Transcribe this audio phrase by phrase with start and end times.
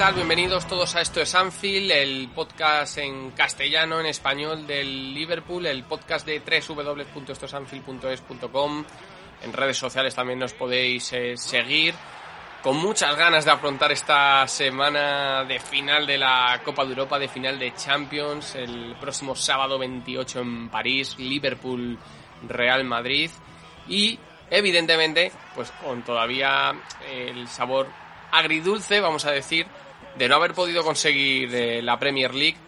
[0.00, 0.14] tal?
[0.14, 5.84] Bienvenidos todos a Esto es Anfield, el podcast en castellano, en español del Liverpool, el
[5.84, 8.84] podcast de www.estosanfield.es.com.
[9.42, 11.94] En redes sociales también nos podéis eh, seguir.
[12.62, 17.28] Con muchas ganas de afrontar esta semana de final de la Copa de Europa, de
[17.28, 21.98] final de Champions, el próximo sábado 28 en París, Liverpool,
[22.48, 23.30] Real Madrid.
[23.86, 26.72] Y evidentemente, pues con todavía
[27.06, 27.86] el sabor
[28.32, 29.66] agridulce, vamos a decir,
[30.16, 32.58] de no haber podido conseguir eh, la Premier League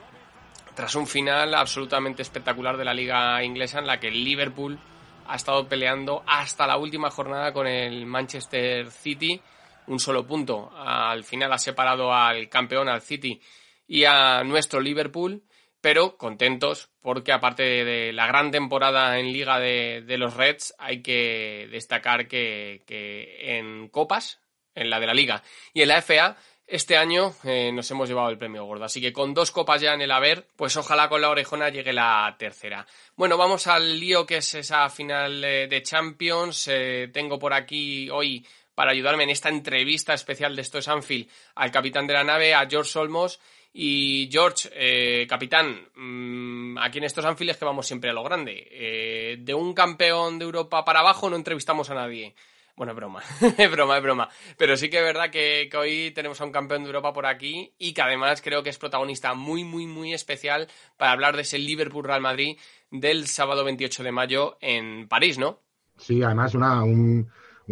[0.74, 4.78] tras un final absolutamente espectacular de la liga inglesa en la que el Liverpool
[5.26, 9.40] ha estado peleando hasta la última jornada con el Manchester City.
[9.86, 10.70] Un solo punto.
[10.74, 13.40] Al final ha separado al campeón, al City,
[13.86, 15.42] y a nuestro Liverpool,
[15.80, 21.02] pero contentos porque aparte de la gran temporada en liga de, de los Reds, hay
[21.02, 24.40] que destacar que, que en copas,
[24.74, 25.42] en la de la liga
[25.74, 26.36] y en la FA,
[26.72, 28.86] este año eh, nos hemos llevado el premio gordo.
[28.86, 31.92] Así que con dos copas ya en el haber, pues ojalá con la orejona llegue
[31.92, 32.86] la tercera.
[33.14, 36.68] Bueno, vamos al lío que es esa final eh, de Champions.
[36.68, 41.28] Eh, tengo por aquí hoy para ayudarme en esta entrevista especial de Esto es Anfield
[41.56, 43.38] al capitán de la nave, a George Olmos.
[43.74, 49.38] Y George, capitán, mmm, aquí en estos Anfield es que vamos siempre a lo grande.
[49.38, 52.34] De un campeón de Europa para abajo no entrevistamos a nadie.
[52.74, 53.20] Bueno, es broma,
[53.58, 54.28] es broma, es broma.
[54.56, 57.74] Pero sí que es verdad que, hoy tenemos a un campeón de Europa por aquí
[57.78, 61.58] y que además creo que es protagonista muy, muy, muy especial para hablar de ese
[61.58, 62.56] Liverpool-Real Madrid
[62.90, 65.60] del sábado 28 de mayo en París, ¿no?
[65.98, 67.28] Sí, además una, un,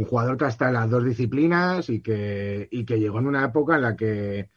[0.06, 3.82] jugador que en las dos disciplinas y que, y que llegó en una época en
[3.82, 4.48] la que,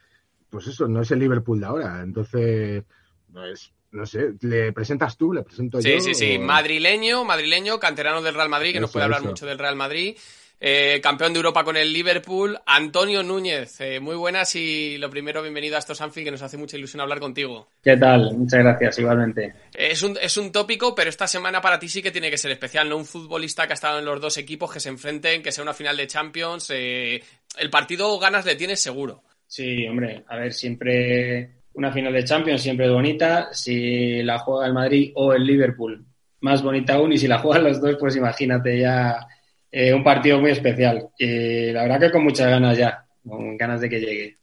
[0.49, 2.01] pues eso, no es el Liverpool de ahora.
[2.01, 2.83] Entonces,
[3.31, 5.33] pues, no sé, ¿le presentas tú?
[5.33, 5.99] ¿Le presento sí, yo?
[5.99, 6.37] Sí, sí, sí.
[6.37, 6.41] O...
[6.41, 9.29] Madrileño, madrileño, canterano del Real Madrid, que eso, nos puede hablar eso.
[9.29, 10.17] mucho del Real Madrid.
[10.65, 13.81] Eh, campeón de Europa con el Liverpool, Antonio Núñez.
[13.81, 17.01] Eh, muy buenas y lo primero, bienvenido a estos Anfield, que nos hace mucha ilusión
[17.01, 17.67] hablar contigo.
[17.83, 18.33] ¿Qué tal?
[18.37, 19.53] Muchas gracias, igualmente.
[19.73, 22.51] Es un, es un tópico, pero esta semana para ti sí que tiene que ser
[22.51, 22.95] especial, ¿no?
[22.95, 25.73] Un futbolista que ha estado en los dos equipos, que se enfrenten, que sea una
[25.73, 26.71] final de Champions.
[26.73, 27.21] Eh,
[27.57, 29.21] el partido ganas le tienes seguro.
[29.45, 33.49] Sí, hombre, a ver, siempre una final de Champions siempre es bonita.
[33.53, 36.05] Si la juega el Madrid o el Liverpool,
[36.41, 37.13] más bonita aún.
[37.13, 39.27] Y si la juegan los dos, pues imagínate ya
[39.71, 41.09] eh, un partido muy especial.
[41.17, 44.37] La verdad que con muchas ganas ya, con ganas de que llegue.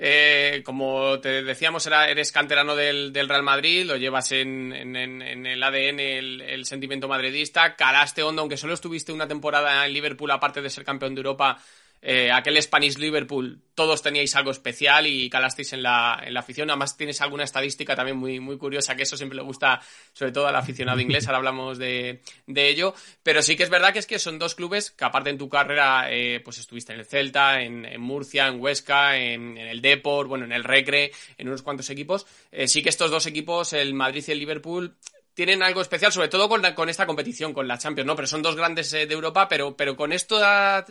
[0.00, 5.98] Eh, como te decíamos, era, eres canterano del, Real Madrid, lo llevas en el ADN
[5.98, 10.70] el, el, sentimiento madridista, calaste hondo, aunque solo estuviste una temporada en Liverpool, aparte de
[10.70, 11.58] ser campeón de Europa,
[12.00, 16.70] eh, aquel Spanish Liverpool, todos teníais algo especial y calasteis en la, en la afición.
[16.70, 19.80] Además, tienes alguna estadística también muy, muy curiosa, que eso siempre le gusta,
[20.12, 21.26] sobre todo al aficionado inglés.
[21.26, 22.94] Ahora hablamos de, de ello.
[23.22, 25.48] Pero sí que es verdad que es que son dos clubes que, aparte en tu
[25.48, 30.44] carrera, eh, pues estuviste en el Celta, en, Murcia, en Huesca, en, el Deport, bueno,
[30.44, 32.26] en el Recre, en unos cuantos equipos.
[32.50, 34.96] Eh, sí que estos dos equipos, el Madrid y el Liverpool,
[35.38, 38.16] tienen algo especial, sobre todo con, esta competición, con la Champions, ¿no?
[38.16, 40.84] Pero son dos grandes eh, de Europa, pero, pero con esta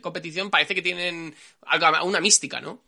[0.00, 1.34] competición parece que tienen
[1.66, 2.80] algo, una mística, ¿no?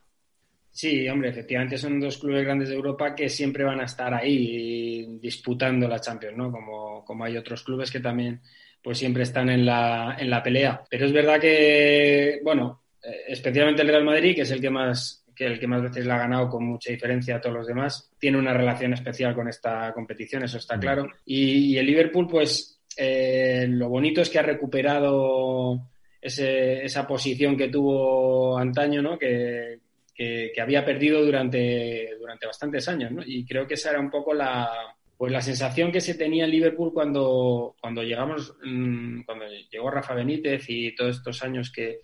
[0.71, 5.19] Sí, hombre, efectivamente son dos clubes grandes de Europa que siempre van a estar ahí
[5.21, 6.51] disputando la Champions, ¿no?
[6.51, 8.41] Como, como hay otros clubes que también
[8.83, 10.83] pues siempre están en la, en la pelea.
[10.89, 15.22] Pero es verdad que, bueno, eh, especialmente el Real Madrid, que es el que más
[15.35, 18.11] que el que más veces la ha ganado con mucha diferencia a todos los demás,
[18.19, 21.09] tiene una relación especial con esta competición, eso está claro.
[21.25, 25.89] Y, y el Liverpool, pues eh, lo bonito es que ha recuperado
[26.21, 29.19] ese, esa posición que tuvo antaño, ¿no?
[29.19, 29.81] Que,
[30.15, 33.23] que, que, había perdido durante, durante bastantes años, ¿no?
[33.25, 34.71] Y creo que esa era un poco la,
[35.17, 40.15] pues la sensación que se tenía en Liverpool cuando, cuando llegamos, mmm, cuando llegó Rafa
[40.15, 42.01] Benítez y todos estos años que,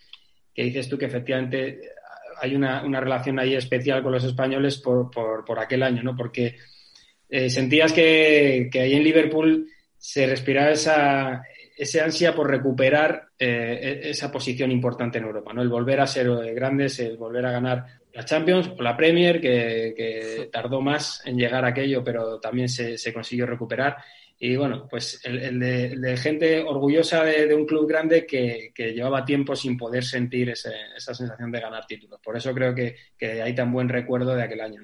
[0.55, 1.81] que dices tú que efectivamente
[2.40, 6.17] hay una, relación ahí especial con los españoles por, por, aquel año, ¿no?
[6.17, 6.56] Porque
[7.29, 11.43] eh, sentías que, que ahí en Liverpool se respiraba esa,
[11.79, 15.62] ese ansia por recuperar eh, e-, esa posición importante en Europa, ¿no?
[15.62, 20.49] El volver a ser grandes, el volver a ganar la Champions o la Premier, que,
[20.50, 23.96] tardó más en llegar a aquello, pero también se, se consiguió recuperar.
[24.40, 29.76] Y bueno, pues el, de, gente orgullosa de, un club grande que, llevaba tiempo sin
[29.76, 30.70] poder sentir esa
[31.14, 32.20] sensación de ganar títulos.
[32.23, 34.82] Por eso creo que, que hay tan buen recuerdo de aquel año.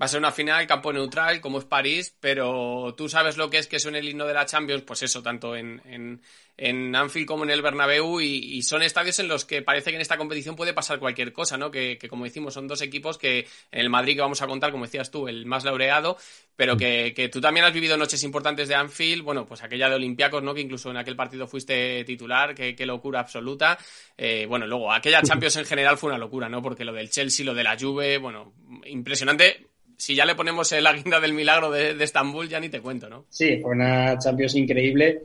[0.00, 3.58] Va a ser una final, campo neutral, como es París, pero tú sabes lo que
[3.58, 6.20] es que suene el himno de la Champions, pues eso, tanto en,
[6.56, 10.02] en, Anfield como en el Bernabéu, y, son estadios en los que parece que en
[10.02, 11.70] esta competición puede pasar cualquier cosa, ¿no?
[11.70, 14.84] Que, como decimos, son dos equipos que en el Madrid que vamos a contar, como
[14.84, 16.16] decías tú, el más laureado,
[16.56, 19.94] pero que, que tú también has vivido noches importantes de Anfield, bueno, pues aquella de
[19.94, 20.54] Olympiacos, ¿no?
[20.54, 23.78] Que incluso en aquel partido fuiste titular, qué, locura absoluta.
[24.18, 26.60] Eh, bueno, luego, aquella Champions en general fue una locura, ¿no?
[26.62, 28.54] Porque lo del Chelsea, lo de la Juve, bueno,
[28.86, 33.08] impresionante si ya le ponemos la guinda del milagro de, Estambul, ya ni te cuento,
[33.08, 33.26] ¿no?
[33.28, 35.22] Sí, fue una Champions increíble,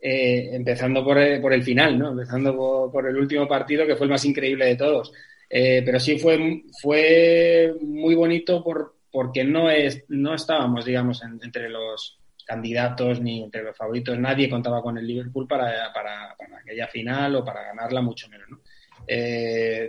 [0.00, 2.10] eh, empezando por, eh, por, el final, ¿no?
[2.10, 5.12] Empezando por, el último partido, que fue el más increíble de todos.
[5.50, 11.68] Eh, pero sí fue, fue muy bonito por, porque no, es, no estábamos, digamos, entre
[11.68, 14.18] los candidatos ni entre los favoritos.
[14.18, 18.60] Nadie contaba con el Liverpool para, para, aquella final o para ganarla, mucho menos, ¿no?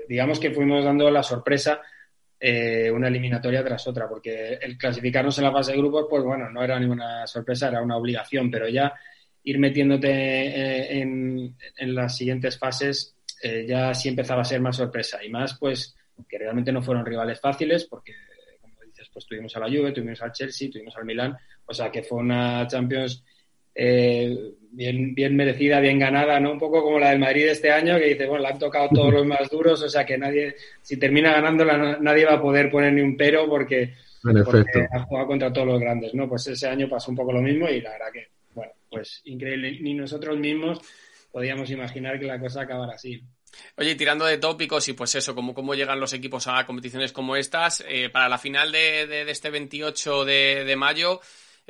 [0.07, 1.81] digamos que fuimos dando la sorpresa
[2.39, 6.50] eh, una eliminatoria tras otra, porque el clasificarnos en la fase de grupos, pues bueno,
[6.50, 8.94] no era ninguna sorpresa, era una obligación, pero ya
[9.44, 11.56] ir metiéndote eh, en,
[11.95, 15.24] las siguientes fases eh, ya sí empezaba a ser más sorpresa.
[15.24, 15.95] Y más pues
[16.27, 18.13] que realmente no fueron rivales fáciles porque
[18.62, 21.89] como dices pues tuvimos a la Juve, tuvimos al Chelsea, tuvimos al Milan, o sea
[21.89, 23.24] que fue una Champions
[23.74, 26.51] eh, bien, bien merecida, bien ganada, ¿no?
[26.51, 29.13] Un poco como la del Madrid este año, que dice, bueno, la han tocado todos
[29.13, 32.94] los más duros, o sea que nadie, si termina ganándola, nadie va a poder poner
[32.94, 33.94] ni un pero porque,
[34.92, 36.27] ha jugado contra todos los grandes, ¿no?
[36.27, 39.80] Pues ese año pasó un poco lo mismo y la verdad que, bueno, pues increíble.
[39.81, 40.80] Ni nosotros mismos
[41.31, 43.24] podíamos imaginar que la cosa acabara así.
[43.77, 47.36] Oye, tirando de tópicos y pues eso, como cómo llegan los equipos a competiciones como
[47.36, 51.19] estas, eh, para la final de, de, este 28 de, de mayo,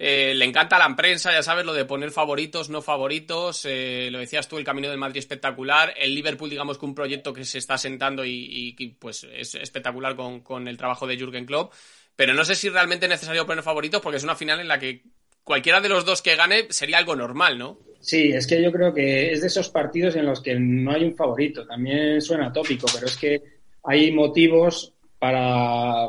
[0.02, 3.66] eh, le encanta a la prensa, ya sabes, lo de poner favoritos, no favoritos.
[3.66, 5.94] Eh, lo decías tú, el camino del Madrid espectacular.
[5.98, 10.70] El Liverpool, digamos que un proyecto que se está sentando y, pues es espectacular con,
[10.70, 11.74] el trabajo de Jürgen Klopp.
[12.16, 14.80] Pero no sé si realmente es necesario poner favoritos porque es una final en la
[14.80, 15.04] que
[15.44, 17.80] cualquiera de los dos que gane sería algo normal, ¿no?
[18.00, 21.04] Sí, es que yo creo que es de esos partidos en los que no hay
[21.04, 21.68] un favorito.
[21.68, 23.42] También suena tópico, pero es que
[23.84, 26.08] hay motivos para,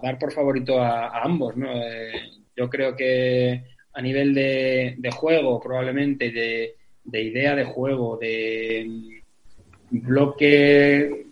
[0.00, 1.72] dar por favorito a, ambos, ¿no?
[1.72, 3.62] Eh, yo creo que
[3.92, 9.22] a nivel de, juego, probablemente, de, idea de juego, de
[9.90, 11.26] bloque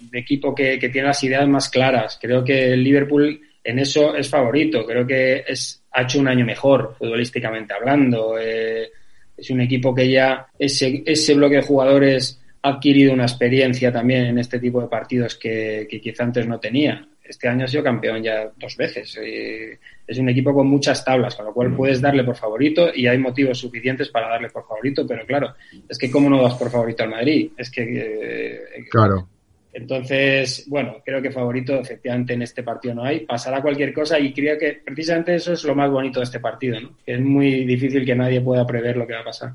[0.00, 4.28] de equipo que, tiene las ideas más claras, creo que el Liverpool en eso es
[4.28, 4.86] favorito.
[4.86, 8.38] Creo que es, ha hecho un año mejor, futbolísticamente hablando.
[8.38, 8.88] Eh,
[9.36, 14.26] es un equipo que ya ese, ese bloque de jugadores ha adquirido una experiencia también
[14.26, 17.82] en este tipo de partidos que, que quizá antes no tenía este año ha sido
[17.82, 19.18] campeón ya dos veces.
[20.06, 23.18] Es un equipo con muchas tablas, con lo cual puedes darle por favorito y hay
[23.18, 25.54] motivos suficientes para darle por favorito, pero claro,
[25.88, 27.50] es que cómo no das por favorito al Madrid.
[27.56, 27.82] Es que...
[27.82, 29.28] Eh, claro.
[29.72, 33.20] Entonces, bueno, creo que favorito efectivamente en este partido no hay.
[33.20, 36.80] Pasará cualquier cosa y creo que precisamente eso es lo más bonito de este partido,
[36.80, 36.96] ¿no?
[37.06, 39.52] es muy difícil que nadie pueda prever lo que va a pasar.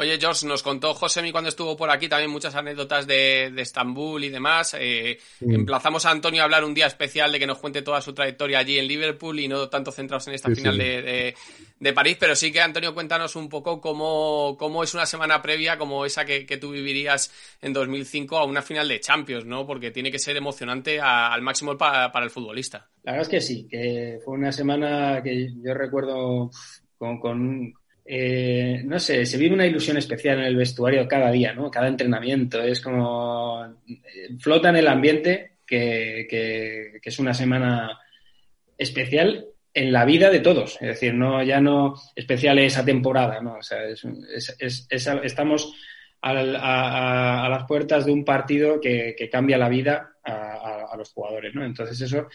[0.00, 4.30] Oye, George, nos contó Josemi cuando estuvo por aquí también muchas anécdotas de, Estambul y
[4.30, 4.74] demás.
[4.78, 8.14] Eh, emplazamos a Antonio a hablar un día especial de que nos cuente toda su
[8.14, 12.50] trayectoria allí en Liverpool y no tanto centrados en esta final De, París, pero sí
[12.50, 16.70] que, Antonio, cuéntanos un poco cómo, cómo es una semana previa como esa que, tú
[16.70, 17.30] vivirías
[17.60, 19.66] en 2005 a una final de Champions, ¿no?
[19.66, 22.88] Porque tiene que ser emocionante al máximo para, para el futbolista.
[23.02, 26.50] La verdad es que sí, que fue una semana que yo recuerdo
[26.96, 27.74] con, con,
[28.12, 31.70] eh, no sé, se vive una ilusión especial en el vestuario cada día, ¿no?
[31.70, 32.60] Cada entrenamiento.
[32.60, 38.00] Es como eh, flota en el ambiente que, es una semana
[38.76, 40.74] especial en la vida de todos.
[40.80, 43.58] Es decir, no, ya no especial esa temporada, ¿no?
[43.58, 45.72] O sea, estamos
[46.20, 51.64] a, las puertas de un partido que, cambia la vida a, a, los jugadores, ¿no?
[51.64, 52.26] Entonces eso,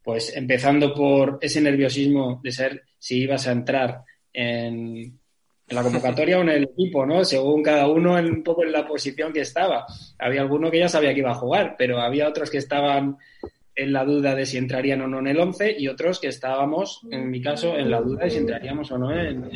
[0.00, 5.18] pues empezando por ese nerviosismo de ser si ibas a entrar en,
[5.66, 7.24] en la convocatoria o en el equipo, ¿no?
[7.24, 9.86] Según cada uno en un poco en la posición que estaba.
[10.18, 13.16] Había alguno que ya sabía que iba a jugar, pero había otros que estaban
[13.76, 17.00] en la duda de si entrarían o no en el 11 y otros que estábamos,
[17.10, 19.50] en mi caso, en la duda de si entraríamos o no en,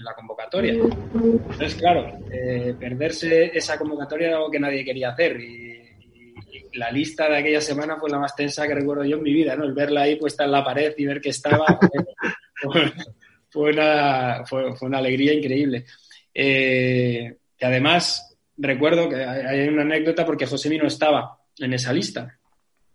[0.00, 0.74] la convocatoria.
[0.74, 5.76] Entonces, claro, eh, perderse esa convocatoria era algo que nadie quería hacer y,
[6.74, 9.56] la lista de aquella semana fue la más tensa que recuerdo yo en mi vida,
[9.56, 9.64] ¿no?
[9.64, 11.66] El verla ahí puesta en la pared y ver que estaba
[13.50, 15.84] fue, una, fue, una alegría increíble.
[16.34, 22.38] Eh, y además, recuerdo que hay una anécdota porque Josemi no estaba en esa lista.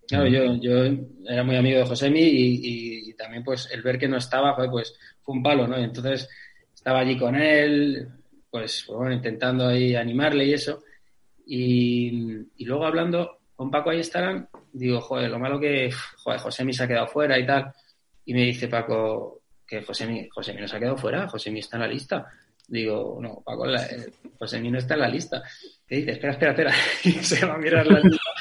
[0.08, 0.84] Claro, yo, yo
[1.28, 4.70] era muy amigo de Josemi y, y, también pues el ver que no estaba fue,
[4.70, 5.80] pues, fue un palo, ¿no?
[5.80, 6.28] Y entonces
[6.74, 8.08] estaba allí con él,
[8.50, 10.84] pues, pues bueno, intentando ahí animarle y eso.
[11.46, 16.74] Y, y luego hablando con Paco ahí estarán, digo, joder, lo malo que, joder, Josemi
[16.74, 17.72] se ha quedado fuera y tal.
[18.26, 21.82] Y me dice Paco que Josemi, Josemi no se ha quedado fuera, Josemi está en
[21.82, 22.28] la lista.
[22.68, 25.44] Digo, no, Paco, la, eh, Josemi no está en la lista.
[25.88, 26.12] ¿Qué dice?
[26.12, 26.74] Espera, espera, espera.
[27.04, 28.32] Y se va a mirar la lista.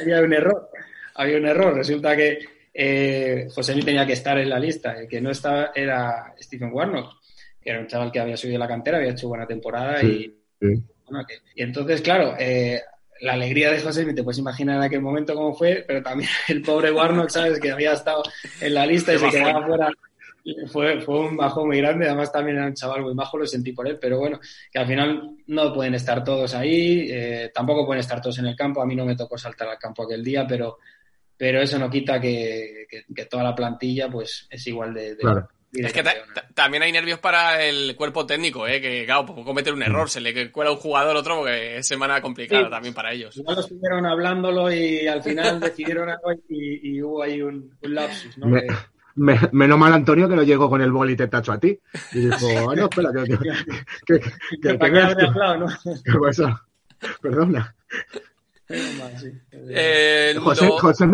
[0.00, 0.70] Había un error.
[1.14, 1.74] Había un error.
[1.74, 2.38] Resulta que
[2.74, 4.98] eh, Josemi tenía que estar en la lista.
[4.98, 7.20] El que no estaba era Stephen Warnock,
[7.60, 11.26] que era un chaval que había subido la cantera, había hecho buena temporada y, Bueno,
[11.54, 12.80] y entonces, claro, eh,
[13.20, 16.62] la alegría de José, te puedes imaginar en aquel momento cómo fue, pero también el
[16.62, 17.60] pobre Warnock, ¿sabes?
[17.60, 18.22] Que había estado
[18.60, 19.90] en la lista y se quedaba fuera.
[20.66, 23.72] Fue, fue un bajo muy grande, además también era un chaval muy bajo, lo sentí
[23.72, 28.00] por él, pero bueno, que al final no pueden estar todos ahí, eh, tampoco pueden
[28.00, 30.44] estar todos en el campo, a mí no me tocó saltar al campo aquel día,
[30.46, 30.78] pero,
[31.36, 35.16] pero eso no quita que, que, toda la plantilla pues es igual de,
[35.72, 36.04] es que
[36.54, 38.78] también hay nervios para el cuerpo técnico, ¿eh?
[38.78, 42.20] que claro, puede cometer un error, se le cuela un jugador otro porque es semana
[42.20, 43.38] complicada también para ellos.
[43.38, 48.36] Igual lo estuvieron hablándolo y al final decidieron algo y, y, hubo ahí un, lapsus.
[48.36, 48.48] ¿no?
[49.14, 51.78] Menos mal Antonio que no llegó con el bol y te tacho a ti.
[52.12, 52.36] Y dijo,
[52.70, 53.38] ah, no, espera, que, que,
[54.06, 54.20] que,
[54.60, 56.12] que, que,
[57.20, 57.74] Perdona.
[58.68, 60.68] Eh, José,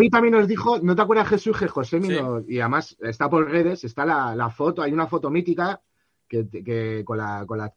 [0.09, 1.99] también nos dijo, ¿no te acuerdas Jesús que José
[2.47, 5.81] y además está por redes, está la, foto, hay una foto mítica
[6.27, 7.73] que, con la con la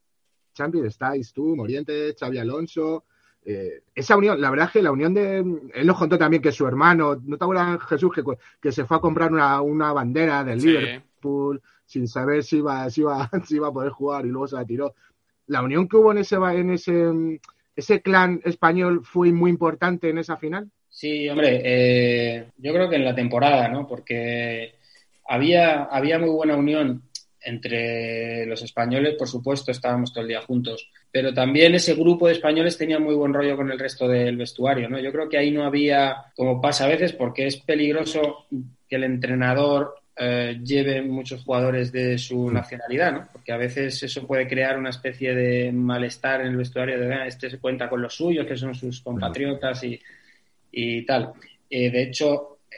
[0.54, 3.04] Champions estáis tú, Moriente, Xavi Alonso,
[3.44, 6.52] eh, esa unión, la verdad es que la unión de, él nos contó también que
[6.52, 8.22] su hermano, ¿no te acuerdas Jesús que,
[8.60, 13.28] que se fue a comprar una, bandera del Liverpool sin saber si iba, si iba,
[13.44, 14.94] si iba a poder jugar y luego se la tiró?
[15.46, 17.40] La unión que hubo en ese, en ese
[17.74, 20.70] ¿Ese clan español fue muy importante en esa final?
[20.88, 23.86] Sí, hombre, eh, yo creo que en la temporada, ¿no?
[23.86, 24.74] Porque
[25.26, 27.02] había, había muy buena unión
[27.40, 32.32] entre los españoles, por supuesto, estábamos todo el día juntos, pero también ese grupo de
[32.32, 34.98] españoles tenía muy buen rollo con el resto del vestuario, ¿no?
[34.98, 38.46] Yo creo que ahí no había, como pasa a veces, porque es peligroso
[38.88, 43.28] que el entrenador eh, lleven muchos jugadores de su nacionalidad, ¿no?
[43.30, 47.26] Porque a veces eso puede crear una especie de malestar en el vestuario de ah,
[47.26, 50.00] este se cuenta con los suyos, que son sus compatriotas y,
[50.70, 51.32] y tal.
[51.68, 52.76] Eh, de hecho, eh,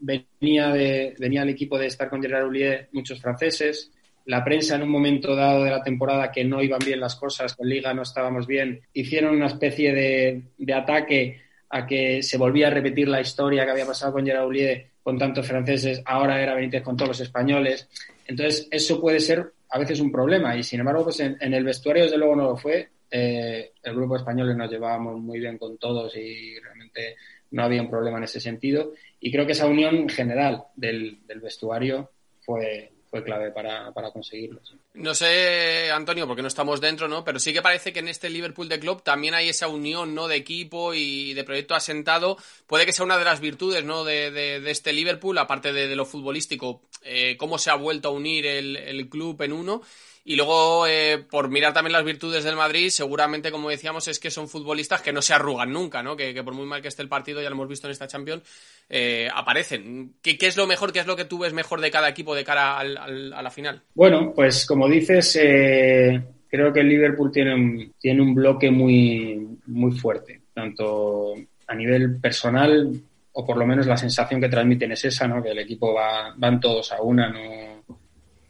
[0.00, 3.92] venía, de, venía el equipo de estar con Gerard Oulier muchos franceses.
[4.26, 7.54] La prensa en un momento dado de la temporada que no iban bien las cosas,
[7.54, 12.68] con Liga no estábamos bien, hicieron una especie de, de ataque a que se volvía
[12.68, 16.54] a repetir la historia que había pasado con Gerard Oulier con tantos franceses, ahora era
[16.54, 17.88] Benítez con todos los españoles.
[18.26, 22.04] Entonces, eso puede ser a veces un problema y sin embargo, pues en, el vestuario
[22.04, 22.88] desde luego no lo fue.
[23.10, 27.16] Eh, el grupo español nos llevábamos muy bien con todos y realmente
[27.50, 28.92] no había un problema en ese sentido.
[29.18, 32.10] Y creo que esa unión general del, del vestuario
[32.40, 34.62] fue, fue clave para, para conseguirlo.
[34.94, 37.22] No sé, Antonio, porque no estamos dentro, ¿no?
[37.22, 40.28] Pero sí que parece que en este Liverpool de club también hay esa unión, ¿no?
[40.28, 42.38] De equipo y de proyecto asentado.
[42.66, 44.02] Puede que sea una de las virtudes, ¿no?
[44.04, 48.46] De, de, este Liverpool, aparte de, lo futbolístico, eh, cómo se ha vuelto a unir
[48.46, 49.82] el, el club en uno.
[50.24, 54.30] Y luego, eh, por mirar también las virtudes del Madrid, seguramente, como decíamos, es que
[54.30, 56.16] son futbolistas que no se arrugan nunca, ¿no?
[56.16, 58.42] Que, por muy mal que esté el partido, ya lo hemos visto en esta Champions,
[58.88, 60.14] eh, aparecen.
[60.22, 62.36] ¿Qué, ¿Qué, es lo mejor, qué es lo que tú ves mejor de cada equipo
[62.36, 63.82] de cara al, a la final?
[63.94, 69.58] Bueno, pues como dices, eh, creo que el Liverpool tiene un, tiene un bloque muy,
[69.66, 71.34] muy fuerte, tanto
[71.66, 72.92] a nivel personal,
[73.32, 75.42] o por lo menos la sensación que transmiten es esa, ¿no?
[75.42, 77.81] Que el equipo va, van todos a una, no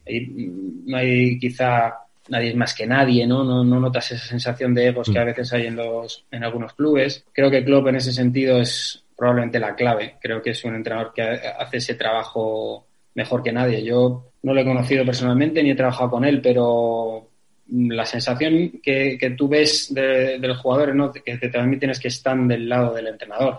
[0.06, 1.94] no hay quizá
[2.28, 3.44] nadie más que nadie, ¿no?
[3.44, 3.64] ¿no?
[3.64, 5.26] No, notas esa sensación de egos que a mm.
[5.26, 7.24] veces hay en, los, en algunos clubes.
[7.32, 10.16] Creo que Klopp en ese sentido es probablemente la clave.
[10.20, 13.82] Creo que es un entrenador que hace ese trabajo mejor que nadie.
[13.82, 17.28] Yo no lo he conocido personalmente ni he trabajado con él, pero
[17.68, 21.12] la sensación que, que tú ves de, de los jugadores ¿no?
[21.12, 23.58] que te transmiten es que están del lado del entrenador.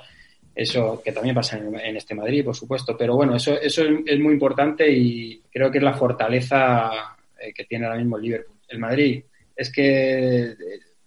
[0.55, 2.95] Eso que también pasa en, este Madrid, por supuesto.
[2.97, 7.65] Pero bueno, eso, eso es, muy importante y creo que es la fortaleza eh, que
[7.65, 8.57] tiene ahora mismo el Liverpool.
[8.67, 9.23] El Madrid
[9.55, 10.57] es que, eh,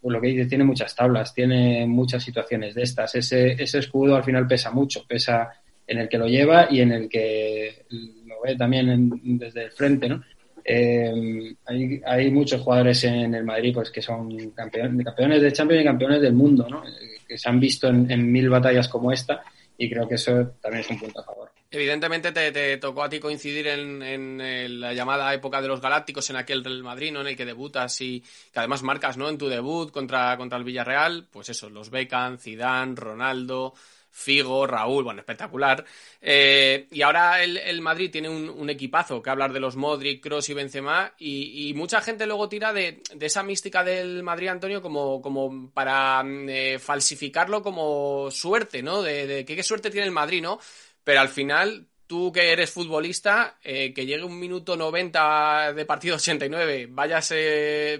[0.00, 3.14] por lo que dice, tiene muchas tablas, tiene muchas situaciones de estas.
[3.14, 5.50] Ese, ese escudo al final pesa mucho, pesa
[5.86, 7.84] en el que lo lleva y en el que
[8.26, 10.22] lo ve también desde el frente, ¿no?
[10.68, 15.82] Eh, hay, hay, muchos jugadores en el Madrid pues que son campeones, campeones de Champions
[15.82, 16.82] y campeones del mundo, ¿no?
[17.26, 19.42] que se han visto en, mil batallas como esta
[19.78, 21.45] y creo que eso también es un punto a favor.
[21.70, 26.62] Evidentemente te, tocó a ti coincidir en, la llamada época de los Galácticos, en aquel
[26.62, 27.20] del Madrid, ¿no?
[27.20, 28.20] En el que debutas y
[28.52, 29.28] que además marcas, ¿no?
[29.28, 33.74] En tu debut contra, contra el Villarreal, pues eso, los Beckham, Zidane, Ronaldo,
[34.18, 35.84] Figo, Raúl, bueno, espectacular.
[36.22, 40.54] Eh, y ahora el, Madrid tiene un, equipazo que hablar de los Modric, Cross y
[40.54, 46.22] Benzema y, mucha gente luego tira de, esa mística del Madrid, Antonio, como, como para
[46.22, 49.02] mm, eh, falsificarlo como suerte, ¿no?
[49.02, 50.58] De, qué suerte tiene el Madrid, ¿no?
[51.06, 56.16] Pero al final tú que eres futbolista, eh, que llegue un minuto 90 de partido
[56.16, 57.32] 89, vayas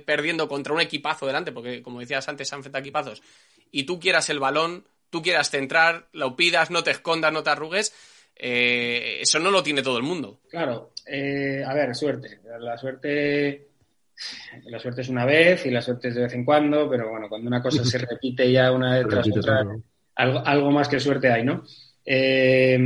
[0.05, 3.23] perdiendo contra un equipazo delante, porque como decías antes, han enfrentado equipazos,
[3.71, 7.51] y tú quieras el balón, tú quieras centrar, lo pidas, no te escondas, no te
[7.51, 7.95] arrugues,
[8.35, 10.41] eh, eso no lo tiene todo el mundo.
[10.51, 12.41] Claro, eh, a ver, suerte.
[12.59, 13.69] La suerte,
[14.65, 17.29] la suerte es una vez y la suerte es de vez en cuando, pero bueno,
[17.29, 19.65] cuando una cosa se repite ya una vez tras otra,
[20.17, 21.65] algo, más que suerte hay, ¿no?
[22.07, 22.79] Eh,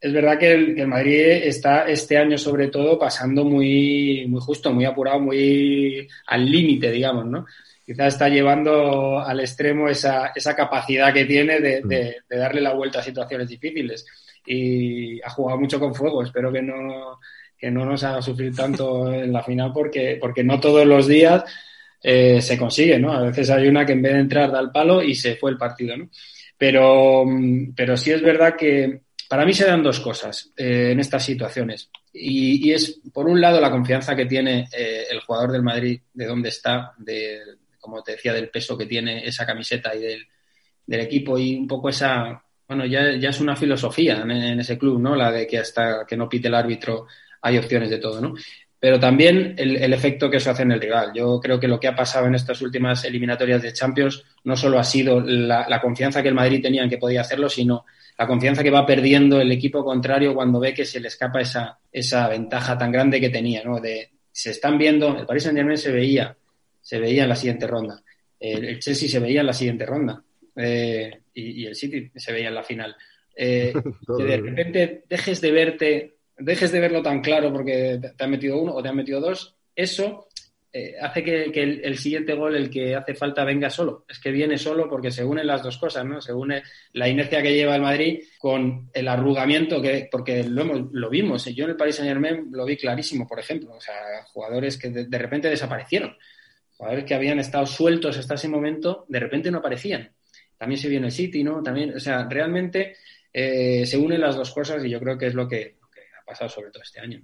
[0.00, 4.84] es verdad que el, Madrid está este año sobre todo pasando muy, muy justo, muy
[4.84, 7.46] apurado, muy al límite, digamos, ¿no?
[7.84, 13.00] quizás está llevando al extremo esa, esa capacidad que tiene de, de, darle la vuelta
[13.00, 14.06] a situaciones difíciles.
[14.46, 16.22] Y ha jugado mucho con fuego.
[16.22, 17.20] Espero que no,
[17.58, 21.44] que no nos haga sufrir tanto en la final porque, porque no todos los días
[22.02, 23.12] eh, se consigue, ¿no?
[23.12, 25.50] A veces hay una que en vez de entrar da el palo y se fue
[25.50, 26.08] el partido, ¿no?
[26.56, 27.24] Pero,
[27.74, 31.90] pero sí es verdad que para mí se dan dos cosas eh, en estas situaciones.
[32.12, 36.00] Y, y, es, por un lado, la confianza que tiene eh, el jugador del Madrid
[36.12, 37.40] de dónde está, de,
[37.80, 40.26] como te decía, del peso que tiene esa camiseta y del,
[40.86, 45.16] equipo y un poco esa, bueno, ya, ya es una filosofía en, ese club, ¿no?
[45.16, 47.06] La de que hasta que no pite el árbitro
[47.42, 48.34] hay opciones de todo, ¿no?
[48.78, 51.12] Pero también el, efecto que eso hace en el rival.
[51.14, 54.78] Yo creo que lo que ha pasado en estas últimas eliminatorias de Champions no solo
[54.78, 57.84] ha sido la, confianza que el Madrid tenía en que podía hacerlo, sino
[58.16, 61.78] la confianza que va perdiendo el equipo contrario cuando ve que se le escapa esa,
[61.90, 63.80] esa ventaja tan grande que tenía, ¿no?
[63.80, 66.36] De, se están viendo, el Paris Saint Germain se veía
[66.84, 68.00] se veía en la siguiente ronda.
[68.38, 70.22] El, Chelsea se veía en la siguiente ronda.
[70.54, 72.94] Eh, y, el City se veía en la final.
[73.34, 73.72] Eh,
[74.18, 78.60] que de repente dejes de verte, dejes de verlo tan claro porque te, han metido
[78.60, 80.28] uno o te han metido dos, eso
[80.76, 84.04] eh, hace que, el, siguiente gol, el que hace falta, venga solo.
[84.08, 86.20] Es que viene solo porque se unen las dos cosas, ¿no?
[86.20, 90.92] Se une la inercia que lleva el Madrid con el arrugamiento que, porque lo, hemos,
[90.92, 91.44] lo vimos.
[91.46, 93.72] Yo en el Paris Saint Germain lo vi clarísimo, por ejemplo.
[93.72, 93.94] O sea,
[94.32, 96.16] jugadores que de repente desaparecieron
[96.76, 100.12] jugadores que habían estado sueltos hasta ese momento, de repente no aparecían.
[100.58, 101.62] También se vio en el City, ¿no?
[101.62, 102.96] También, o sea, realmente
[103.32, 105.76] eh, se unen las dos cosas y yo creo que es lo que,
[106.24, 107.20] pasado sobre todo este año.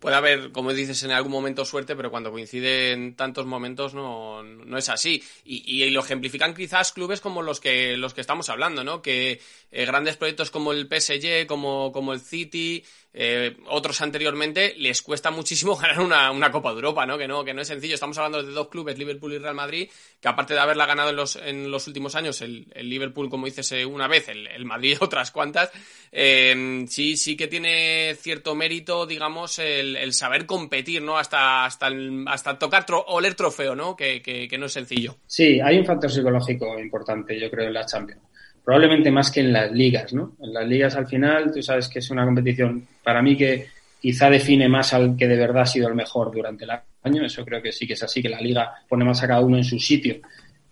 [0.00, 4.78] Puede haber, como dices, en algún momento suerte, pero cuando coinciden tantos momentos no, no
[4.78, 5.22] es así.
[5.44, 9.02] Y, lo ejemplifican quizás clubes como los que, los que estamos hablando, ¿no?
[9.02, 9.40] Que
[9.70, 12.84] eh, grandes proyectos como el PSG, como, como el City,
[13.16, 17.16] eh, otros anteriormente les cuesta muchísimo ganar una, una, Copa de Europa, ¿no?
[17.16, 17.44] Que, ¿no?
[17.44, 17.94] que no es sencillo.
[17.94, 19.88] Estamos hablando de dos clubes, Liverpool y Real Madrid,
[20.20, 23.72] que aparte de haberla ganado en los, en los últimos años, el, Liverpool, como dices,
[23.86, 25.70] una vez, el, Madrid otras cuantas,
[26.10, 31.16] eh, sí, sí que tiene cierto mérito, digamos, el, el saber competir, ¿no?
[31.16, 31.88] Hasta, hasta,
[32.26, 33.94] hasta tocar, tro oler trofeo, ¿no?
[33.94, 35.18] Que, que no es sencillo.
[35.26, 38.22] Sí, hay un factor psicológico importante, yo creo, en la Champions
[38.64, 40.36] probablemente más que en las ligas, ¿no?
[40.40, 43.66] En las ligas al final, tú sabes que es una competición para mí que
[44.00, 46.70] quizá define más al que de verdad ha sido el mejor durante el
[47.02, 47.24] año.
[47.24, 49.56] Eso creo que sí que es así, que la liga pone más a cada uno
[49.56, 50.16] en su sitio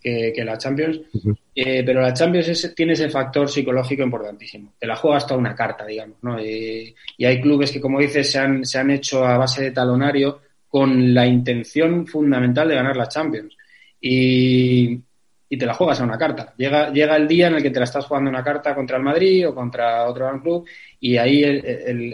[0.03, 1.01] que, la Champions.
[1.55, 4.73] Eh, pero la Champions tiene ese factor psicológico importantísimo.
[4.79, 6.41] Te la juegas toda una carta, digamos, ¿no?
[6.43, 10.41] y hay clubes que, como dices, se han, se han hecho a base de talonario
[10.69, 13.57] con la intención fundamental de ganar la Champions.
[14.01, 14.99] Y,
[15.53, 16.55] y te la juegas a una carta.
[16.57, 19.03] Llega, llega el día en el que te la estás jugando una carta contra el
[19.03, 20.67] Madrid o contra otro gran club
[20.99, 21.63] y ahí el,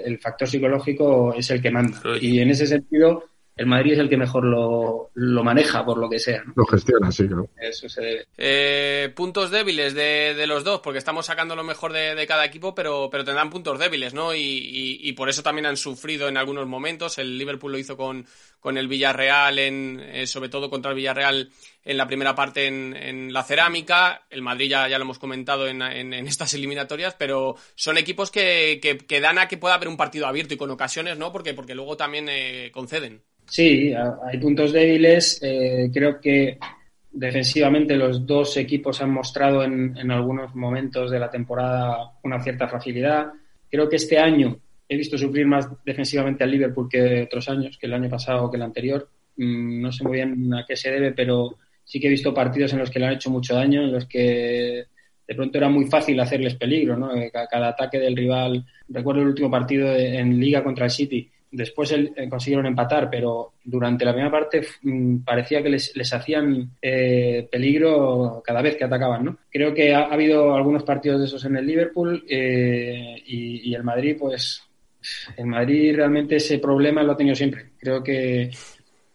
[0.05, 2.01] el, factor psicológico es el que manda.
[2.21, 3.27] Y en ese sentido,
[3.59, 6.45] el Madrid es el que mejor lo, lo maneja, por lo que sea.
[6.55, 7.51] Lo gestiona, sí, creo.
[7.61, 8.27] Eso se debe.
[8.37, 12.45] Eh, puntos débiles de, de, los dos, porque estamos sacando lo mejor de, de cada
[12.45, 14.33] equipo, pero, pero tendrán puntos débiles, ¿no?
[14.33, 17.19] Y, y, y, por eso también han sufrido en algunos momentos.
[17.19, 18.27] El Liverpool lo hizo con,
[18.61, 21.51] con el Villarreal, en, eh, sobre todo contra el Villarreal
[21.85, 24.27] en la primera parte en, en la cerámica.
[24.31, 28.79] El Madrid ya, ya lo hemos comentado en, en, estas eliminatorias, pero son equipos que,
[28.81, 31.33] que, que, dan a que pueda haber un partido abierto y con ocasiones, ¿no?
[31.33, 33.25] Porque, porque luego también eh, conceden.
[33.49, 35.41] Sí, hay puntos débiles.
[35.43, 36.59] Eh, creo que
[37.11, 42.69] defensivamente los dos equipos han mostrado en, en, algunos momentos de la temporada una cierta
[42.69, 43.33] fragilidad.
[43.71, 44.59] Creo que este año
[44.89, 48.51] he visto sufrir más defensivamente al Liverpool que otros años, que el año pasado o
[48.51, 49.09] que el anterior.
[49.37, 52.73] Mm, no sé muy bien a qué se debe, pero sí que he visto partidos
[52.75, 54.85] en los que le han hecho mucho daño, en los que
[55.27, 57.11] de pronto era muy fácil hacerles peligro, ¿no?
[57.33, 62.13] Cada ataque del rival, recuerdo el último partido en Liga contra el City, después el,
[62.17, 67.49] eh, consiguieron empatar, pero durante la primera parte mm, parecía que les, les hacían eh,
[67.51, 69.39] peligro cada vez que atacaban, ¿no?
[69.51, 73.85] Creo que ha, habido algunos partidos de esos en el Liverpool eh, y, y, el
[73.85, 74.63] Madrid, pues,
[75.37, 77.71] el Madrid realmente ese problema lo ha tenido siempre.
[77.79, 78.51] Creo que,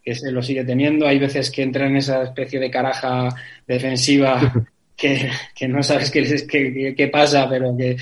[0.03, 1.07] que se lo sigue teniendo.
[1.07, 3.29] Hay veces que entra en esa especie de caraja
[3.65, 4.53] defensiva
[4.97, 7.97] que, no sabes qué, qué, pasa, pero que,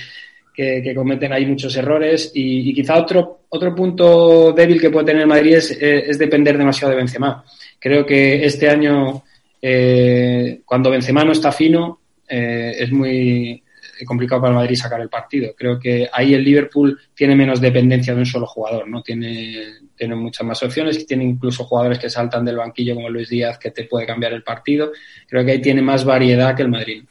[0.53, 2.31] que, cometen ahí muchos errores.
[2.33, 6.91] Y, quizá otro, otro punto débil que puede tener Madrid es, eh, es depender demasiado
[6.91, 7.43] de Benzema.
[7.79, 9.23] Creo que este año,
[9.61, 13.63] eh, cuando Benzema no está fino, eh, es muy
[14.05, 15.53] complicado para el Madrid sacar el partido.
[15.55, 19.01] Creo que ahí el Liverpool tiene menos dependencia de un solo jugador, ¿no?
[19.01, 19.63] Tiene,
[19.95, 23.71] tiene muchas más opciones, tiene incluso jugadores que saltan del banquillo como Luis Díaz que
[23.71, 24.91] te puede cambiar el partido.
[25.27, 27.03] Creo que ahí tiene más variedad que el Madrid.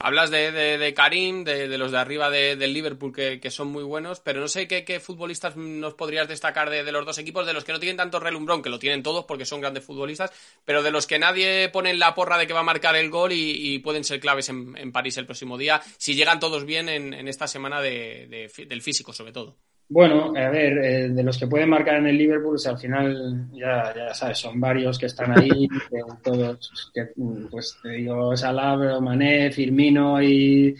[0.00, 4.40] Hablas de, de, Karim, de, los de arriba del Liverpool que, son muy buenos, pero
[4.40, 7.80] no sé qué, futbolistas nos podrías destacar de, los dos equipos, de los que no
[7.80, 10.32] tienen tanto relumbrón, que lo tienen todos porque son grandes futbolistas,
[10.64, 13.10] pero de los que nadie pone en la porra de que va a marcar el
[13.10, 17.28] gol y, pueden ser claves en, París el próximo día, si llegan todos bien en,
[17.28, 19.56] esta semana del físico sobre todo.
[19.90, 23.48] Bueno, a ver, eh, de los que pueden marcar en el Liverpool, pues, al final,
[23.52, 25.48] ya, ya sabes, son varios que están ahí,
[26.22, 27.08] todos, que,
[27.50, 30.76] pues te digo, Salah, Mané, Firmino y,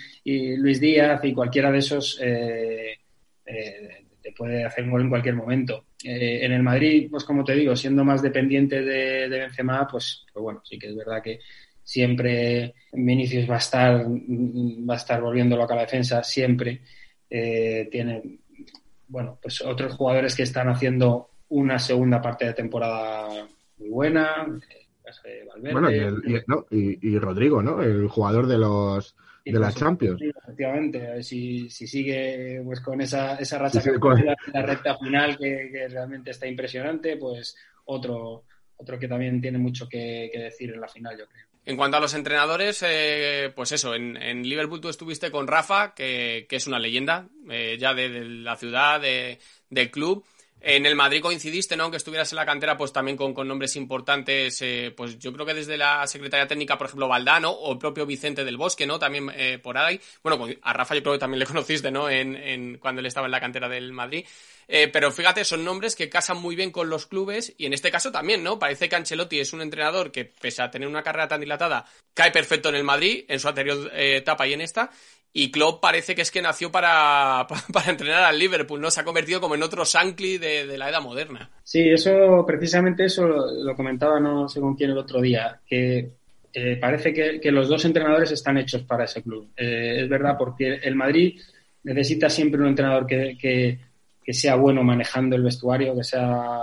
[0.59, 2.99] Luis Díaz y cualquiera de esos eh,
[3.47, 5.87] eh, te puede hacer un gol en cualquier momento.
[6.05, 10.43] en el Madrid, pues como te digo, siendo más dependiente de, de Benzema, pues, pues
[10.43, 11.41] bueno, sí que es verdad que
[11.83, 16.83] siempre Vinicius va a estar, va a estar volviéndolo a la defensa, siempre.
[17.29, 18.41] tiene
[19.09, 23.29] bueno, pues otros jugadores que están haciendo una segunda parte de temporada
[23.79, 24.47] muy buena.
[25.73, 25.91] bueno,
[26.71, 27.83] y, Rodrigo, ¿no?
[27.83, 30.21] El jugador de los de las Champions.
[30.21, 33.99] efectivamente, si, si sigue pues con esa, esa racha que
[34.53, 38.45] la recta final que, realmente está impresionante, pues otro,
[38.77, 41.48] otro que también tiene mucho que decir en la final, yo creo.
[41.69, 46.47] En cuanto a los entrenadores, eh, pues eso, en, Liverpool tú estuviste con Rafa, que,
[46.49, 50.25] es una leyenda eh, ya de, la ciudad, del club.
[50.61, 51.85] En el Madrid coincidiste, ¿no?
[51.85, 55.55] Aunque estuvieras en la cantera, pues también con, nombres importantes, eh, pues yo creo que
[55.55, 58.99] desde la Secretaría Técnica, por ejemplo, Valdano o el propio Vicente del Bosque, ¿no?
[58.99, 59.31] También
[59.63, 60.01] por ahí.
[60.23, 62.09] Bueno, a Rafa yo creo que también le conociste, ¿no?
[62.11, 64.25] En, cuando él estaba en la cantera del Madrid.
[64.71, 67.91] Eh, pero fíjate, son nombres que casan muy bien con los clubes y en este
[67.91, 68.59] caso también, ¿no?
[68.59, 72.31] Parece que Ancelotti es un entrenador que, pese a tener una carrera tan dilatada, cae
[72.31, 74.91] perfecto en el Madrid, en su anterior eh, etapa y en esta.
[75.33, 78.91] Y Klopp parece que es que nació para, para, entrenar al Liverpool, ¿no?
[78.91, 81.51] Se ha convertido como en otro Shankly de, la edad moderna.
[81.63, 86.11] Sí, eso, precisamente eso lo, comentaba no sé con quién el otro día, que
[86.53, 89.51] eh, parece que, los dos entrenadores están hechos para ese club.
[89.57, 91.41] es verdad, porque el Madrid
[91.85, 93.37] necesita siempre un entrenador que,
[94.29, 96.59] que sea bueno manejando el vestuario, que sea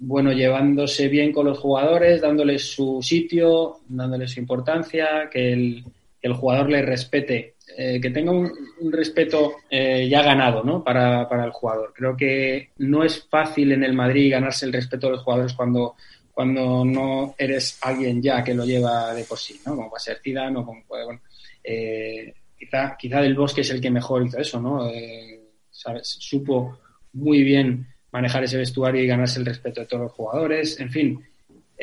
[0.00, 5.84] bueno llevándose bien con los jugadores, dándoles su sitio, dándoles su importancia, que el,
[6.22, 8.52] el jugador le respete, eh, que tenga un,
[8.90, 10.82] respeto eh, ya ganado ¿no?
[10.82, 11.92] para, para, el jugador.
[11.94, 15.96] Creo que no es fácil en el Madrid ganarse el respeto de los jugadores cuando,
[16.32, 19.74] cuando no eres alguien ya que lo lleva de por sí, ¿no?
[19.74, 21.20] como puede ser Zidane o como puede, bueno,
[21.64, 24.88] eh, quizá, quizá Del Bosque es el que mejor hizo eso, ¿no?
[26.02, 26.78] Supo
[27.14, 30.78] muy bien manejar ese vestuario y ganarse el respeto de todos los jugadores.
[30.78, 31.20] En fin,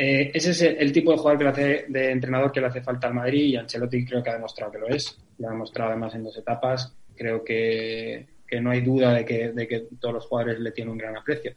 [0.01, 2.81] eh, ese es el, tipo de jugador que le hace, de entrenador que le hace
[2.81, 5.17] falta al Madrid y Ancelotti creo que ha demostrado que lo es.
[5.37, 6.93] Lo ha demostrado además en dos etapas.
[7.15, 8.25] Creo que,
[8.61, 11.53] no hay duda de que, de que, todos los jugadores le tienen un gran aprecio.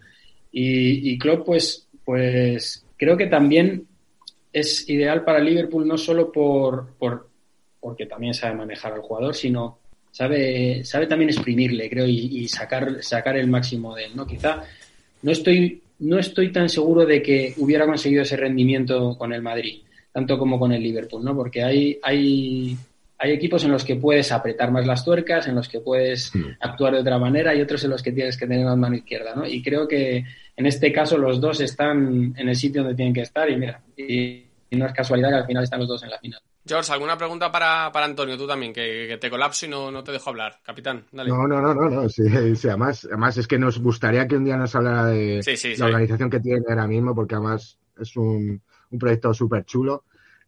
[0.50, 3.86] Y, y Klopp, pues, pues creo que también
[4.52, 7.30] es ideal para Liverpool no solo por, por
[7.80, 9.78] porque también sabe manejar al jugador, sino
[10.10, 14.26] sabe, sabe también exprimirle, creo, y, sacar, sacar el máximo de él, ¿no?
[14.26, 14.62] Quizá
[15.22, 19.82] no estoy, no estoy tan seguro de que hubiera conseguido ese rendimiento con el Madrid,
[20.12, 21.34] tanto como con el Liverpool, ¿no?
[21.34, 22.76] Porque hay, hay,
[23.18, 26.94] hay equipos en los que puedes apretar más las tuercas, en los que puedes actuar
[26.94, 29.46] de otra manera y otros en los que tienes que tener la mano izquierda, ¿no?
[29.46, 30.24] Y creo que
[30.56, 33.80] en este caso los dos están en el sitio donde tienen que estar y mira,
[33.96, 36.40] y no es casualidad que al final están los dos en la final.
[36.64, 38.36] George, ¿alguna pregunta para, para Antonio?
[38.36, 40.60] Tú también, que, te colapso y no, no, te dejo hablar.
[40.62, 41.30] Capitán, dale.
[41.30, 42.08] No, no, no, no, no.
[42.08, 42.22] Sí,
[42.68, 45.40] además, además es que nos gustaría que un día nos hablara de
[45.76, 50.04] la organización que tiene ahora mismo, porque además es un, un proyecto súper chulo.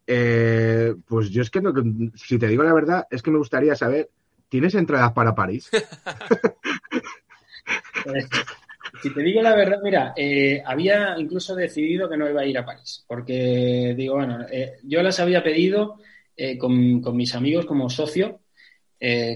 [0.07, 1.73] Eh, pues yo es que, no,
[2.15, 4.09] si te digo la verdad, es que me gustaría saber,
[4.47, 5.69] ¿tienes entradas para París?
[8.95, 12.45] Pues, si te digo la verdad, mira, eh, había incluso decidido que no iba a
[12.45, 15.97] ir a París, porque digo, bueno, eh, yo las había pedido
[16.35, 18.41] eh, con, con, mis amigos como socio,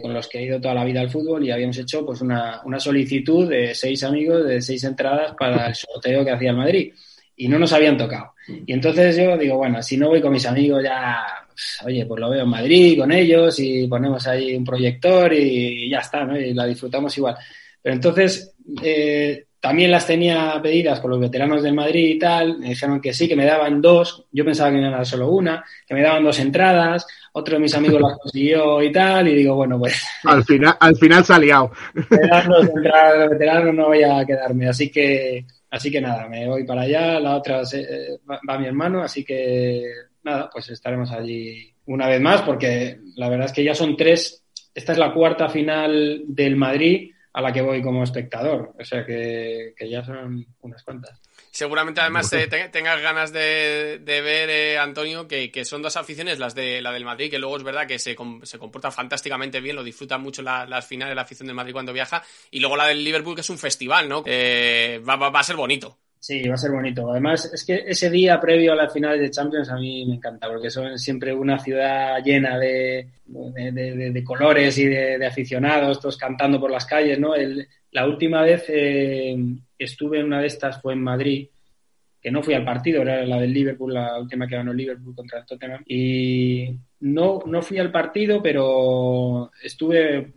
[0.01, 2.61] con los que he ido toda la vida al fútbol y habíamos hecho pues una,
[2.65, 6.91] una solicitud de seis amigos, de seis entradas para el sorteo que hacía el Madrid
[7.35, 8.33] y no nos habían tocado.
[8.65, 11.23] Y entonces yo digo, bueno, si no voy con mis amigos ya,
[11.85, 15.99] oye, pues lo veo en Madrid con ellos y ponemos ahí un proyector y ya
[15.99, 16.39] está, ¿no?
[16.39, 17.35] Y la disfrutamos igual.
[17.79, 22.69] Pero entonces eh, también las tenía pedidas con los veteranos del Madrid y tal, me
[22.69, 25.29] dijeron que sí, que me daban dos, yo pensaba que me iban a dar solo
[25.31, 29.35] una, que me daban dos entradas, otro de mis amigos las consiguió y tal, y
[29.35, 30.01] digo, bueno, pues...
[30.23, 31.71] Al final, al final se ha liado.
[31.93, 36.27] Me dan dos entradas de veteranos, no voy a quedarme, así que Así que nada,
[36.27, 39.83] me voy para allá, la otra eh, va, mi hermano, así que
[40.23, 44.43] nada, pues estaremos allí una vez más, porque la verdad es que ya son tres,
[44.73, 49.05] esta es la cuarta final del Madrid a la que voy como espectador, o sea
[49.05, 51.19] que, que ya son unas cuantas.
[51.51, 52.29] Seguramente además
[52.71, 57.29] tengas ganas de, ver, eh, Antonio, que, son dos aficiones, las de la del Madrid,
[57.29, 61.15] que luego es verdad que se, se comporta fantásticamente bien, lo disfruta mucho las finales,
[61.15, 64.07] la afición del Madrid cuando viaja, y luego la del Liverpool, que es un festival,
[64.07, 64.23] ¿no?
[64.25, 65.97] Eh, va, a ser bonito.
[66.21, 67.09] Sí, va a ser bonito.
[67.09, 70.49] Además, es que ese día previo a las finales de Champions a mí me encanta,
[70.49, 76.71] porque son siempre una ciudad llena de, de, colores y de, aficionados, todos cantando por
[76.71, 77.33] las calles, ¿no?
[77.91, 79.35] la última vez eh,
[79.77, 81.47] estuve en una de estas, fue en Madrid,
[82.21, 85.39] que no fui al partido, era la del Liverpool, la última que ganó Liverpool contra
[85.39, 85.83] el Tottenham.
[85.87, 90.33] Y no, no fui al partido, pero estuve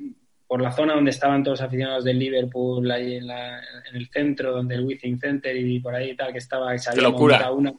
[0.53, 4.07] por la zona donde estaban todos los aficionados del Liverpool, ahí en, la, en el
[4.11, 7.51] centro, donde el Withing Center y por ahí tal, que estaba, que locura.
[7.51, 7.73] una.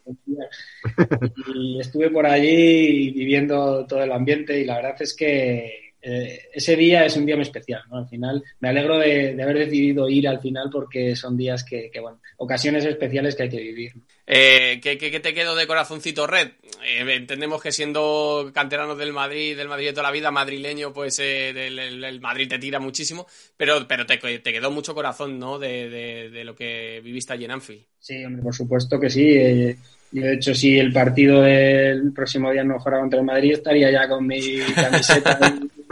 [1.53, 6.75] Y estuve por allí viviendo todo el ambiente y la verdad es que eh, ese
[6.75, 7.97] día es un día muy especial, ¿no?
[7.97, 12.19] Al final, me alegro de, haber decidido ir al final porque son días que, bueno,
[12.35, 13.93] ocasiones especiales que hay que vivir.
[14.27, 16.49] Eh, ¿qué, te quedó de corazoncito red?
[16.85, 21.19] Eh, entendemos que siendo canterano del Madrid, del Madrid de toda la vida, madrileño, pues
[21.19, 25.57] el, Madrid te tira muchísimo, pero, pero te, quedó mucho corazón, ¿no?
[25.57, 25.89] De,
[26.29, 27.85] de, lo que viviste allí en Anfield.
[27.99, 29.77] Sí, hombre, por supuesto que sí.
[30.11, 33.89] Yo, de hecho, si el partido del próximo día no fuera contra el Madrid, estaría
[33.89, 35.39] ya con mi camiseta.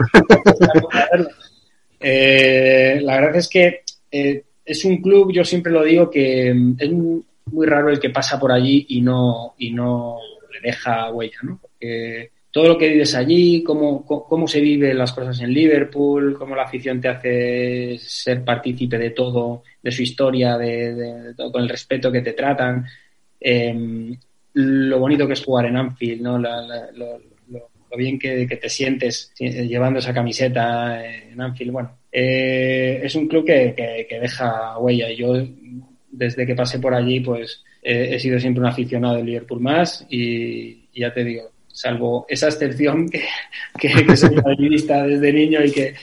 [2.04, 6.90] Eh, la verdad es que eh, es un club, yo siempre lo digo, que es
[6.90, 10.18] muy raro el que pasa por allí y no, y no
[10.52, 11.60] le deja huella, ¿no?
[11.62, 16.54] Porque todo lo que vives allí, cómo, cómo se viven las cosas en Liverpool, cómo
[16.54, 21.68] la afición te hace ser partícipe de todo, de su historia, de, todo, con el
[21.68, 22.84] respeto que te tratan.
[23.40, 24.14] Em,
[24.54, 26.36] lo bonito que es jugar en Anfield, ¿no?
[26.36, 27.31] lo
[27.96, 31.72] bien que, te sientes llevando esa camiseta en Anfield.
[31.72, 35.46] Bueno, eh, es un club que, deja huella yo
[36.10, 40.88] desde que pasé por allí pues he sido siempre un aficionado del Liverpool más y,
[40.94, 43.24] ya te digo, salvo esa excepción que,
[43.78, 45.94] que, soy madridista desde niño y que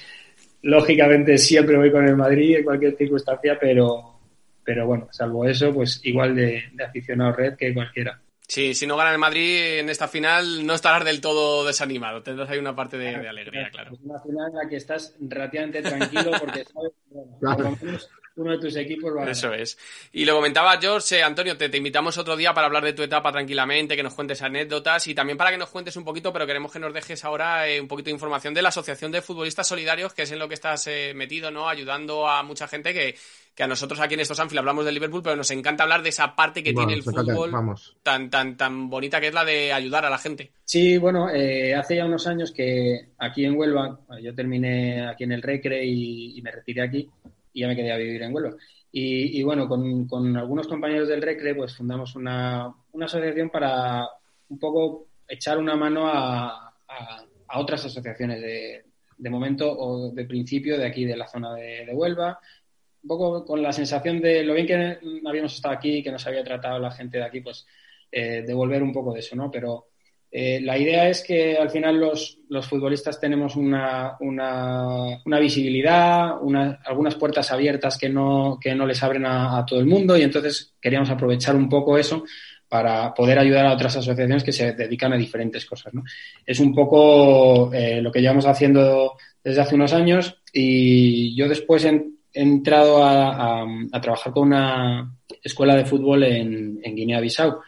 [0.63, 4.19] lógicamente siempre voy con el Madrid en cualquier circunstancia, pero,
[4.63, 8.19] pero bueno, salvo eso, pues igual de aficionado red que cualquiera.
[8.49, 12.23] Sí, si no gana el Madrid en esta final, no estarás del todo desanimado.
[12.23, 13.93] Tendrás ahí una parte de, alegría, claro.
[13.93, 18.09] Es una final en la que estás relativamente tranquilo porque sabes que
[18.41, 19.77] uno de tus equipos va a Eso es.
[20.11, 23.31] Y lo comentaba George, eh, Antonio, te, invitamos otro día para hablar de tu etapa
[23.31, 26.71] tranquilamente, que nos cuentes anécdotas y también para que nos cuentes un poquito, pero queremos
[26.71, 30.13] que nos dejes ahora eh, un poquito de información de la Asociación de Futbolistas Solidarios,
[30.13, 31.69] que es en lo que estás eh, metido, ¿no?
[31.69, 33.15] Ayudando a mucha gente que,
[33.59, 36.07] que a nosotros aquí en estos Anfield hablamos de Liverpool, pero nos encanta hablar de
[36.07, 37.51] esa parte que tiene el fútbol
[38.01, 40.51] tan, tan, tan bonita que es la de ayudar a la gente.
[40.63, 45.33] Sí, bueno, eh, hace ya unos años que aquí en Huelva, yo terminé aquí en
[45.33, 47.09] el Recre y, me retiré aquí
[47.59, 48.55] y ya me quedé a vivir en Huelva.
[48.91, 54.07] Y, bueno, con, algunos compañeros del Recre, pues fundamos una, asociación para
[54.47, 56.73] un poco echar una mano a,
[57.55, 58.85] otras asociaciones de,
[59.17, 62.39] de, momento o de principio de aquí de la zona de, de Huelva
[63.03, 66.43] un poco con la sensación de lo bien que habíamos estado aquí, que nos había
[66.43, 67.65] tratado la gente de aquí, pues
[68.11, 69.49] eh, devolver un poco de eso, ¿no?
[69.49, 69.88] Pero
[70.31, 76.33] eh, la idea es que al final los, los futbolistas tenemos una, una, visibilidad,
[76.85, 80.75] algunas puertas abiertas que no, que no les abren a, todo el mundo y entonces
[80.79, 82.23] queríamos aprovechar un poco eso
[82.67, 85.93] para poder ayudar a otras asociaciones que se dedican a diferentes cosas.
[85.93, 86.03] ¿no?
[86.45, 89.13] Es un poco eh, lo que llevamos haciendo
[89.43, 93.65] desde hace unos años y yo después en, he entrado a,
[94.01, 95.11] trabajar con una
[95.43, 97.59] escuela de fútbol en, Guinea-Bissau,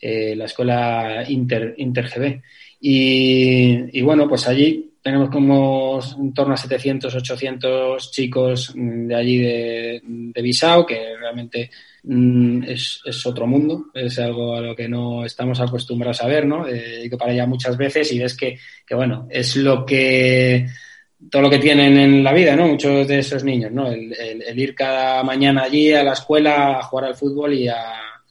[0.00, 2.42] eh, la escuela Inter, GB.
[2.80, 9.38] Y, bueno, pues allí tenemos como en torno a 700, 800 chicos mm, de allí
[9.38, 11.70] de, de Bisao, que realmente
[12.04, 16.46] mm, es, es, otro mundo, es algo a lo que no estamos acostumbrados a ver,
[16.46, 16.66] ¿no?
[16.66, 20.66] Eh, que para allá muchas veces y ves que, que, bueno, es lo que
[21.30, 22.68] todo lo que tienen en la vida, ¿no?
[22.68, 23.90] Muchos de esos niños, ¿no?
[23.90, 27.68] El, el, el ir cada mañana allí a la escuela a jugar al fútbol y
[27.68, 27.76] a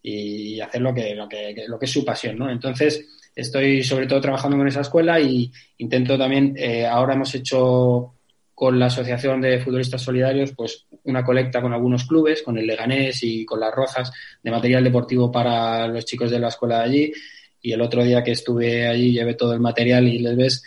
[0.01, 2.49] y hacer lo que, lo que, lo que es su pasión, ¿no?
[2.49, 8.13] Entonces, estoy sobre todo trabajando con esa escuela y intento también, eh, ahora hemos hecho
[8.59, 13.23] con la Asociación de Futbolistas Solidarios, pues una colecta con algunos clubes, con el Leganés
[13.23, 14.11] y con las Rozas,
[14.43, 17.13] de material deportivo para los chicos de la escuela de allí.
[17.61, 20.63] Y el otro día que estuve allí llevé todo el material y les ves,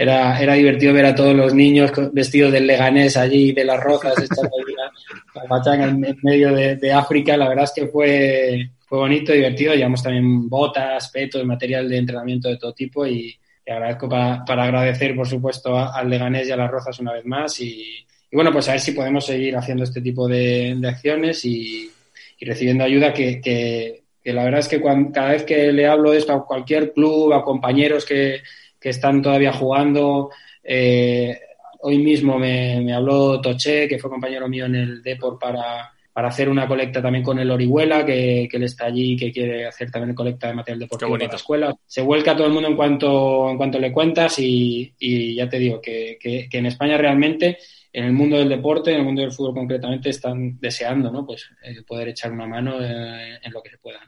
[0.00, 4.14] era, era divertido ver a todos los niños vestidos del Leganés allí, de las Rozas,
[4.22, 4.56] echando
[5.34, 7.36] la pachanga en, en medio de, de África.
[7.36, 9.74] La verdad es que fue, fue bonito, divertido.
[9.74, 14.64] Llevamos también botas, petos, material de entrenamiento de todo tipo y te agradezco para, para
[14.64, 17.60] agradecer, por supuesto, al Leganés y a las Rozas una vez más.
[17.60, 21.44] Y, y, bueno, pues a ver si podemos seguir haciendo este tipo de, de acciones
[21.44, 21.90] y,
[22.38, 25.86] y, recibiendo ayuda que, que, que, la verdad es que cuando, cada vez que le
[25.86, 28.40] hablo de esto a cualquier club, a compañeros que,
[28.80, 30.30] que están todavía jugando,
[30.62, 31.38] eh,
[31.80, 36.28] hoy mismo me, me habló Toché, que fue compañero mío en el Deport para para
[36.28, 39.90] hacer una colecta también con el Orihuela, que, que él está allí, que quiere hacer
[39.90, 41.76] también colecta de material deportivo para la escuela.
[41.86, 45.58] Se vuelca todo el mundo en cuanto, en cuanto le cuentas y, y ya te
[45.58, 47.58] digo que, que, que, en España realmente,
[47.92, 51.24] en el mundo del deporte, en el mundo del fútbol concretamente, están deseando ¿no?
[51.24, 54.00] pues, eh, poder echar una mano en, en lo que se pueda.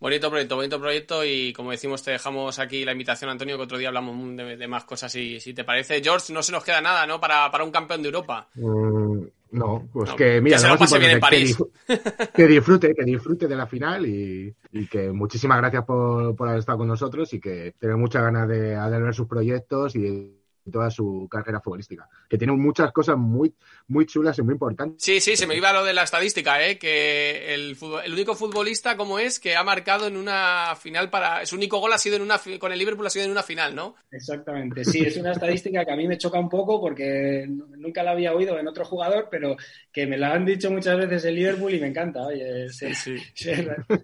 [0.00, 3.78] Bonito proyecto, bonito proyecto y como decimos te dejamos aquí la invitación Antonio que otro
[3.78, 6.80] día hablamos de, de más cosas y si te parece George no se nos queda
[6.80, 7.20] nada ¿no?
[7.20, 8.48] para, para un campeón de Europa.
[8.54, 11.56] Mm, no, pues no, que mira, que se lo pase bien en París.
[11.86, 12.00] Que,
[12.34, 16.60] que, disfrute, que disfrute de la final y, y que muchísimas gracias por, por, haber
[16.60, 20.37] estado con nosotros y que tenemos muchas ganas de, de ver sus proyectos y
[20.68, 23.54] toda su carrera futbolística, que tiene muchas cosas muy,
[23.88, 25.02] muy chulas y muy importantes.
[25.02, 26.78] Sí, sí, se me iba lo de la estadística, ¿eh?
[26.78, 31.44] que el, fútbol, el único futbolista como es que ha marcado en una final para...
[31.46, 32.40] Su único gol ha sido en una...
[32.58, 33.96] con el Liverpool ha sido en una final, ¿no?
[34.10, 38.12] Exactamente, sí, es una estadística que a mí me choca un poco porque nunca la
[38.12, 39.56] había oído en otro jugador, pero
[39.92, 43.16] que me la han dicho muchas veces el Liverpool y me encanta, oye, sí, sí.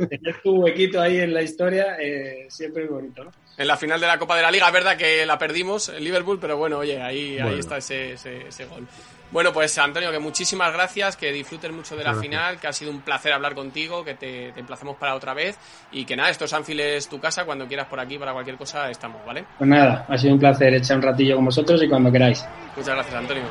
[0.09, 3.31] tener tu huequito ahí en la historia eh, siempre es bonito, ¿no?
[3.57, 6.03] En la final de la Copa de la Liga, es verdad que la perdimos en
[6.03, 7.51] Liverpool, pero bueno, oye, ahí, bueno.
[7.51, 8.87] ahí está ese, ese, ese, gol.
[9.31, 12.23] Bueno, pues Antonio, que muchísimas gracias, que disfrutes mucho de la gracias.
[12.23, 15.57] final, que ha sido un placer hablar contigo, que te, te, emplazamos para otra vez
[15.93, 18.90] y que nada, esto es Anfield tu casa, cuando quieras por aquí para cualquier cosa
[18.90, 19.45] estamos, ¿vale?
[19.57, 22.45] Pues nada, ha sido un placer echar un ratillo con vosotros y cuando queráis.
[22.77, 23.45] Muchas gracias, Antonio.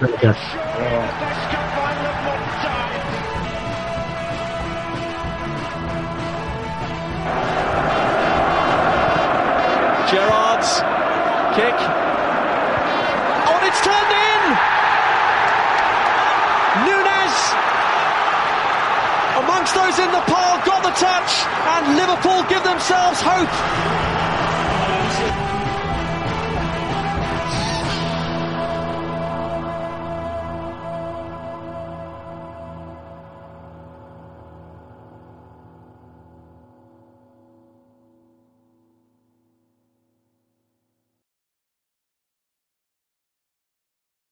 [0.00, 0.36] Gracias.
[10.64, 11.76] Kick.
[13.46, 14.42] Oh, and it's turned in!
[16.88, 17.36] Nunes,
[19.44, 24.13] amongst those in the pile, got the touch, and Liverpool give themselves hope